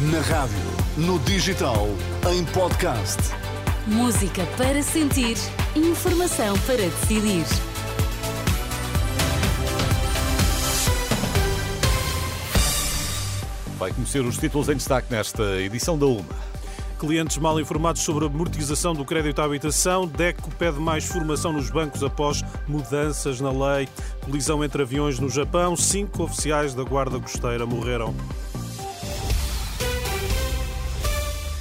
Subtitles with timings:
[0.00, 0.56] Na rádio,
[0.96, 1.86] no digital,
[2.32, 3.18] em podcast.
[3.86, 5.36] Música para sentir,
[5.76, 7.44] informação para decidir.
[13.78, 16.24] Vai conhecer os títulos em destaque nesta edição da UMA.
[16.98, 20.06] Clientes mal informados sobre a amortização do crédito à habitação.
[20.06, 23.86] DECO pede mais formação nos bancos após mudanças na lei.
[24.24, 25.76] Colisão entre aviões no Japão.
[25.76, 28.14] Cinco oficiais da Guarda Costeira morreram.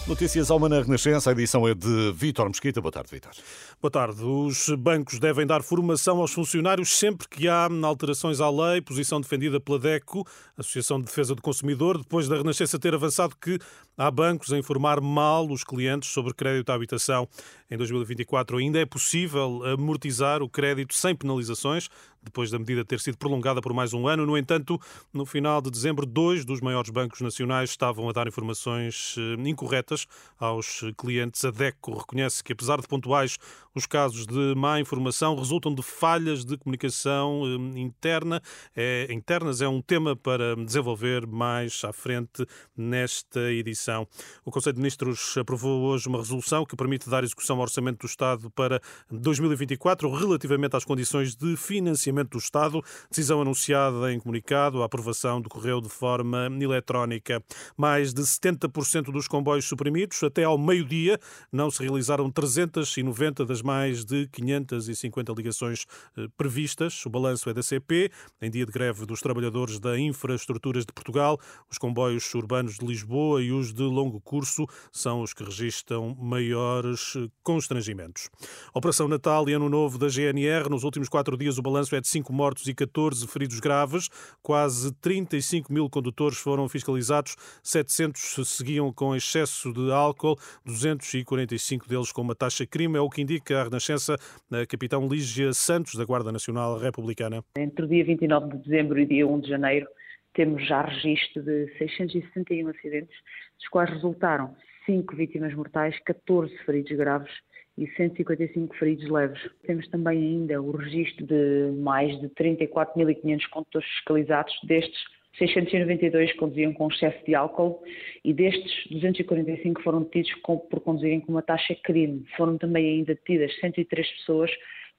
[0.10, 2.82] Notícias ao na Renascença, a edição é de Vítor Mesquita.
[2.82, 3.32] Boa tarde, Vítor.
[3.80, 4.24] Boa tarde.
[4.24, 9.60] Os bancos devem dar formação aos funcionários sempre que há alterações à lei, posição defendida
[9.60, 10.26] pela DECO,
[10.58, 13.60] Associação de Defesa do Consumidor, depois da Renascença ter avançado que
[13.96, 17.30] há bancos a informar mal os clientes sobre crédito à habitação.
[17.70, 21.88] Em 2024 ainda é possível amortizar o crédito sem penalizações,
[22.22, 24.26] depois da medida ter sido prolongada por mais um ano.
[24.26, 24.80] No entanto,
[25.14, 30.06] no final de dezembro, dois dos maiores bancos nacionais estavam a dar informações eh, incorretas
[30.38, 31.44] aos clientes.
[31.46, 33.38] A DECO reconhece que, apesar de pontuais,
[33.74, 38.42] os casos de má informação resultam de falhas de comunicação eh, interna.
[38.76, 42.46] É, internas é um tema para desenvolver mais à frente
[42.76, 44.08] nesta edição.
[44.44, 48.08] O Conselho de Ministros aprovou hoje uma resolução que permite dar execução ao Orçamento do
[48.08, 52.84] Estado para 2024 relativamente às condições de financiamento Financiamento do Estado.
[53.10, 54.82] Decisão anunciada em comunicado.
[54.82, 57.42] A aprovação decorreu de forma eletrónica.
[57.78, 60.24] Mais de 70% dos comboios suprimidos.
[60.24, 61.20] Até ao meio-dia
[61.52, 65.86] não se realizaram 390 das mais de 550 ligações
[66.18, 67.06] eh, previstas.
[67.06, 68.12] O balanço é da CP.
[68.42, 71.40] Em dia de greve dos trabalhadores da Infraestruturas de Portugal,
[71.70, 77.14] os comboios urbanos de Lisboa e os de longo curso são os que registram maiores
[77.16, 78.30] eh, constrangimentos.
[78.74, 80.70] Operação Natal e Ano Novo da GNR.
[80.70, 84.10] Nos últimos quatro dias, o balanço é de 5 mortos e 14 feridos graves.
[84.42, 92.22] Quase 35 mil condutores foram fiscalizados, 700 seguiam com excesso de álcool, 245 deles com
[92.22, 92.98] uma taxa crime.
[92.98, 94.16] É o que indica a Renascença,
[94.52, 97.44] a capitão Lígia Santos, da Guarda Nacional Republicana.
[97.58, 99.88] Entre o dia 29 de dezembro e dia 1 de janeiro,
[100.34, 103.16] temos já registro de 661 acidentes,
[103.58, 104.56] dos quais resultaram
[104.86, 107.32] 5 vítimas mortais, 14 feridos graves
[107.80, 109.40] e 155 feridos leves.
[109.66, 115.00] Temos também ainda o registro de mais de 34.500 condutores fiscalizados, destes
[115.38, 117.82] 692 conduziam com excesso de álcool
[118.26, 122.26] e destes 245 foram detidos por conduzirem com uma taxa crime.
[122.36, 124.52] Foram também ainda detidas 103 pessoas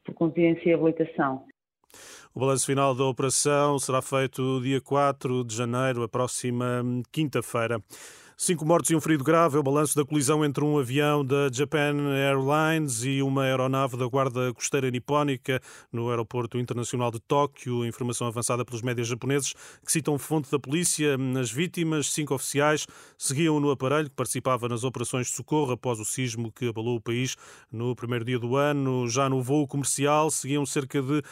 [0.04, 1.44] por conduzirem sem habilitação.
[2.32, 6.82] O balanço final da operação será feito dia 4 de janeiro, a próxima
[7.12, 7.82] quinta-feira.
[8.42, 11.50] Cinco mortos e um ferido grave é o balanço da colisão entre um avião da
[11.52, 15.60] Japan Airlines e uma aeronave da Guarda Costeira Nipónica
[15.92, 17.84] no Aeroporto Internacional de Tóquio.
[17.84, 19.52] Informação avançada pelos médias japoneses
[19.84, 21.18] que citam fonte da polícia.
[21.38, 22.86] As vítimas, cinco oficiais,
[23.18, 27.00] seguiam no aparelho que participava nas operações de socorro após o sismo que abalou o
[27.00, 27.36] país
[27.70, 29.06] no primeiro dia do ano.
[29.06, 31.22] Já no voo comercial seguiam cerca de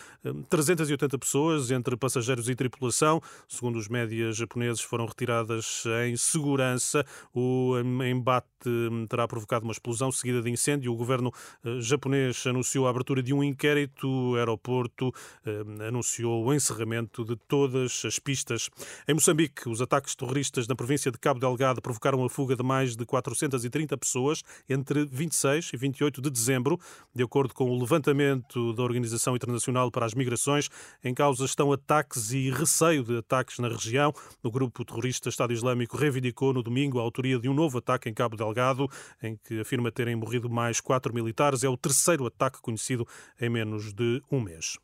[0.50, 3.18] 380 hum, pessoas, entre passageiros e tripulação.
[3.48, 6.97] Segundo os médias japoneses, foram retiradas em segurança.
[7.34, 10.92] O embate hum, terá provocado uma explosão seguida de incêndio.
[10.92, 11.32] O governo
[11.64, 14.08] eh, japonês anunciou a abertura de um inquérito.
[14.08, 15.12] O aeroporto
[15.46, 18.70] hum, anunciou o encerramento de todas as pistas.
[19.06, 22.96] Em Moçambique, os ataques terroristas na província de Cabo Delgado provocaram a fuga de mais
[22.96, 26.78] de 430 pessoas entre 26 e 28 de dezembro,
[27.14, 30.68] de acordo com o levantamento da Organização Internacional para as Migrações.
[31.02, 34.12] Em causa estão ataques e receio de ataques na região.
[34.42, 38.08] O grupo terrorista Estado Islâmico reivindicou no domingo domingo a autoria de um novo ataque
[38.08, 38.88] em Cabo Delgado,
[39.22, 41.62] em que afirma terem morrido mais quatro militares.
[41.62, 43.06] É o terceiro ataque conhecido
[43.40, 44.78] em menos de um mês.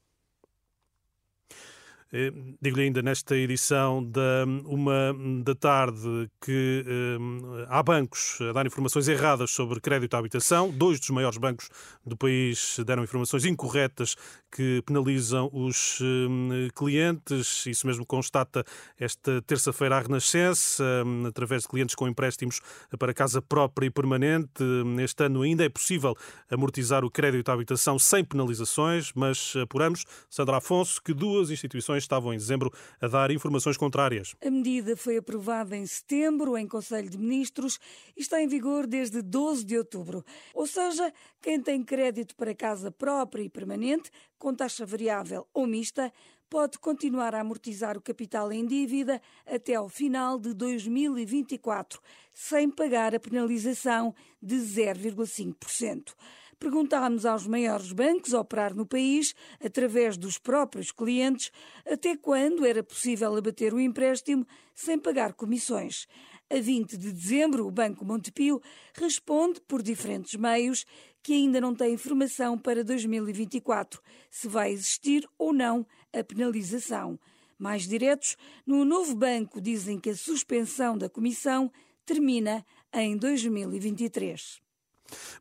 [2.17, 2.33] Eh,
[2.63, 9.09] digo-lhe ainda nesta edição da uma da tarde que eh, há bancos a dar informações
[9.09, 10.71] erradas sobre crédito à habitação.
[10.71, 11.69] Dois dos maiores bancos
[12.07, 14.15] do país deram informações incorretas
[14.55, 17.67] que penalizam os eh, clientes.
[17.67, 18.65] Isso mesmo constata
[18.97, 20.85] esta terça-feira a Renascença,
[21.27, 22.61] através de clientes com empréstimos
[22.97, 24.62] para casa própria e permanente.
[25.03, 26.15] Este ano ainda é possível
[26.49, 32.33] amortizar o crédito à habitação sem penalizações, mas apuramos, Sandra Afonso, que duas instituições estavam
[32.33, 34.35] em dezembro a dar informações contrárias.
[34.45, 37.79] A medida foi aprovada em setembro em Conselho de Ministros
[38.17, 40.25] e está em vigor desde 12 de outubro.
[40.55, 41.12] Ou seja,
[41.43, 46.12] quem tem crédito para casa própria e permanente, com taxa variável ou mista,
[46.49, 52.00] pode continuar a amortizar o capital em dívida até ao final de 2024,
[52.33, 56.15] sem pagar a penalização de 0,5%.
[56.59, 59.35] Perguntámos aos maiores bancos a operar no país,
[59.65, 61.51] através dos próprios clientes,
[61.87, 66.06] até quando era possível abater o empréstimo sem pagar comissões.
[66.51, 68.61] A 20 de dezembro, o Banco Montepio
[68.95, 70.85] responde por diferentes meios
[71.23, 74.00] que ainda não tem informação para 2024,
[74.31, 77.19] se vai existir ou não a penalização.
[77.59, 78.37] Mais diretos,
[78.67, 81.73] no novo banco dizem que a suspensão da comissão
[82.05, 84.63] termina em 2023.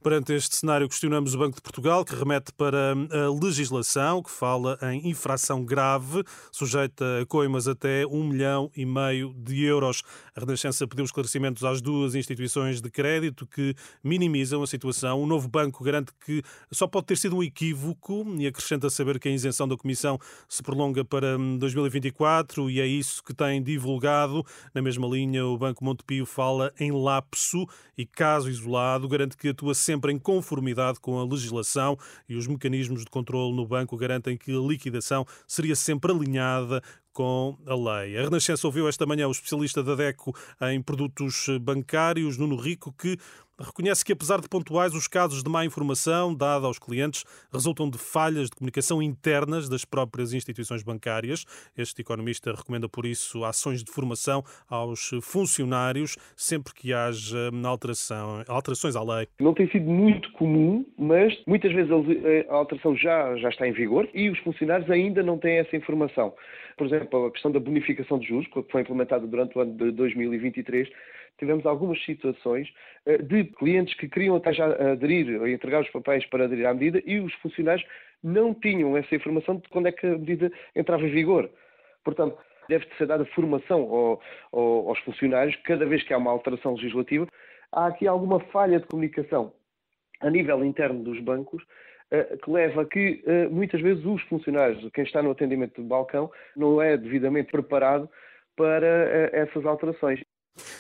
[0.02, 4.78] Perante este cenário, questionamos o Banco de Portugal, que remete para a legislação, que fala
[4.82, 10.04] em infração grave, sujeita a coimas até um milhão e meio de euros.
[10.36, 13.74] A Renascença pediu esclarecimentos às duas instituições de crédito que
[14.04, 15.22] minimizam a situação.
[15.22, 19.30] O novo banco garante que só pode ter sido um equívoco e acrescenta saber que
[19.30, 20.20] a isenção da Comissão
[20.50, 24.46] se prolonga para 2024 e é isso que tem divulgado.
[24.74, 27.66] Na mesma linha, o Banco Montepio fala em lapso
[27.98, 31.98] e caso isolado, garante que atua sempre em conformidade com a legislação
[32.28, 36.84] e os mecanismos de controle no banco garantem que a liquidação seria sempre alinhada
[37.14, 38.18] com a lei.
[38.18, 43.18] A Renascença ouviu esta manhã o especialista da DECO em produtos bancários, Nuno Rico, que
[43.60, 47.98] reconhece que, apesar de pontuais, os casos de má informação dada aos clientes resultam de
[47.98, 51.46] falhas de comunicação internas das próprias instituições bancárias.
[51.78, 58.96] Este economista recomenda, por isso, ações de formação aos funcionários sempre que haja alteração, alterações
[58.96, 59.28] à lei.
[59.40, 61.92] Não tem sido muito comum, mas muitas vezes
[62.50, 66.34] a alteração já, já está em vigor e os funcionários ainda não têm essa informação.
[66.78, 69.92] Por exemplo, a questão da bonificação de juros, que foi implementada durante o ano de
[69.92, 70.90] 2023,
[71.38, 72.72] tivemos algumas situações
[73.06, 76.74] eh, de clientes que queriam até já aderir ou entregar os papéis para aderir à
[76.74, 77.86] medida e os funcionários
[78.24, 81.50] não tinham essa informação de quando é que a medida entrava em vigor.
[82.04, 82.38] Portanto,
[82.70, 84.22] deve ser dada formação ao,
[84.52, 87.28] ao, aos funcionários cada vez que há uma alteração legislativa.
[87.72, 89.54] Há aqui alguma falha de comunicação
[90.22, 91.64] a nível interno dos bancos
[92.44, 96.32] que leva a que eh, muitas vezes os funcionários, quem está no atendimento do balcão,
[96.56, 98.10] não é devidamente preparado
[98.56, 100.22] para eh, essas alterações.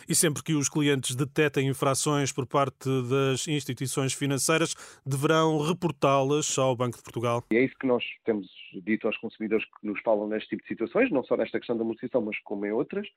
[0.07, 6.75] E sempre que os clientes detectem infrações por parte das instituições financeiras, deverão reportá-las ao
[6.75, 7.43] Banco de Portugal.
[7.51, 8.47] E é isso que nós temos
[8.83, 11.83] dito aos consumidores que nos falam neste tipo de situações, não só nesta questão da
[11.83, 13.07] amortização, mas como em outras,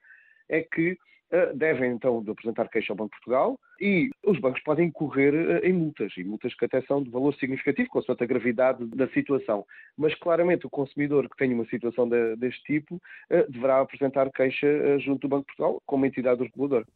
[0.49, 0.99] é que
[1.31, 5.35] eh, devem então de apresentar queixa ao Banco de Portugal e os bancos podem incorrer
[5.35, 9.09] eh, em multas, e multas que até são de valor significativo, consoante a gravidade da
[9.09, 9.67] situação.
[9.97, 14.99] Mas claramente o consumidor que tenha uma situação de, deste tipo eh, deverá apresentar queixa
[15.01, 16.87] junto do Banco de Portugal como entidade reguladora.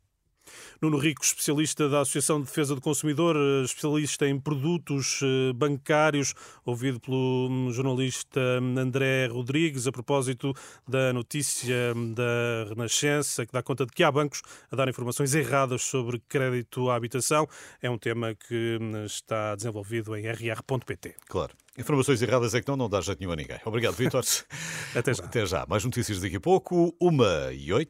[0.81, 6.35] Nuno Rico, especialista da Associação de Defesa do Consumidor, eh, especialista em produtos eh, bancários,
[6.64, 10.55] ouvido pelo hum, jornalista hum, André Rodrigues a propósito
[10.88, 15.35] da notícia hum, da Renascença, que dá conta de que há bancos a dar informações
[15.35, 17.47] erradas sobre crédito à habitação.
[17.82, 21.17] É um tema que está desenvolvido em rr.pt.
[21.29, 21.55] Claro.
[21.79, 23.58] Informações erradas é que não, não dá jeito nenhum a ninguém.
[23.64, 24.23] Obrigado, Vitor.
[24.94, 25.25] Até já.
[25.25, 25.64] Até já.
[25.69, 27.88] Mais notícias daqui a pouco, uma e oito.